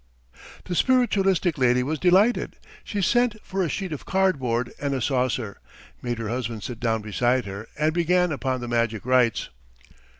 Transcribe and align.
The 0.63 0.73
spiritualistic 0.73 1.59
lady 1.59 1.83
was 1.83 1.99
delighted; 1.99 2.55
she 2.83 3.03
sent 3.03 3.35
for 3.43 3.61
a 3.61 3.69
sheet 3.69 3.91
of 3.93 4.03
cardboard 4.03 4.73
and 4.81 4.95
a 4.95 4.99
saucer, 4.99 5.59
made 6.01 6.17
her 6.17 6.29
husband 6.29 6.63
sit 6.63 6.79
down 6.79 7.03
beside 7.03 7.45
her, 7.45 7.67
and 7.77 7.93
began 7.93 8.31
upon 8.31 8.61
the 8.61 8.67
magic 8.67 9.05
rites. 9.05 9.49